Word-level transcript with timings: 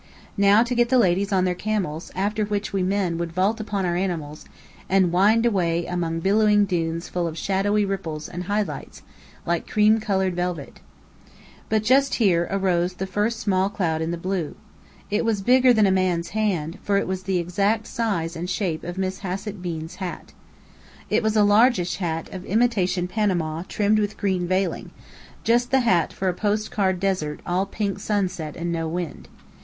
Now 0.39 0.63
to 0.63 0.73
get 0.73 0.89
the 0.89 0.97
ladies 0.97 1.31
on 1.31 1.45
their 1.45 1.53
camels, 1.53 2.11
after 2.15 2.43
which 2.43 2.73
we 2.73 2.81
men 2.81 3.19
would 3.19 3.31
vault 3.31 3.59
upon 3.59 3.85
our 3.85 3.95
animals, 3.95 4.45
and 4.89 5.11
wind 5.11 5.45
away 5.45 5.85
among 5.85 6.21
billowing 6.21 6.65
dunes 6.65 7.07
full 7.07 7.27
of 7.27 7.37
shadowy 7.37 7.85
ripples 7.85 8.27
and 8.27 8.45
high 8.45 8.63
lights, 8.63 9.03
like 9.45 9.69
cream 9.69 9.99
coloured 9.99 10.35
velvet! 10.35 10.79
But 11.69 11.83
just 11.83 12.15
here 12.15 12.47
arose 12.49 12.93
the 12.93 13.05
first 13.05 13.41
small 13.41 13.69
cloud 13.69 14.01
in 14.01 14.09
the 14.09 14.17
blue. 14.17 14.55
It 15.11 15.23
was 15.23 15.43
bigger 15.43 15.71
than 15.71 15.85
a 15.85 15.91
man's 15.91 16.29
hand, 16.29 16.79
for 16.81 16.97
it 16.97 17.05
was 17.05 17.21
the 17.21 17.37
exact 17.37 17.85
size 17.85 18.35
and 18.35 18.49
shape 18.49 18.83
of 18.83 18.97
Miss 18.97 19.19
Hassett 19.19 19.61
Bean's 19.61 19.97
hat. 19.97 20.33
It 21.11 21.21
was 21.21 21.35
a 21.35 21.43
largish 21.43 21.97
hat 21.97 22.27
of 22.33 22.43
imitation 22.45 23.07
Panama 23.07 23.61
trimmed 23.67 23.99
with 23.99 24.17
green 24.17 24.47
veiling, 24.47 24.89
just 25.43 25.69
the 25.69 25.81
hat 25.81 26.11
for 26.11 26.27
a 26.27 26.33
post 26.33 26.71
card 26.71 26.99
desert 26.99 27.41
all 27.45 27.67
pink 27.67 27.99
sunset 27.99 28.55
and 28.55 28.71
no 28.71 28.87
wind. 28.87 29.27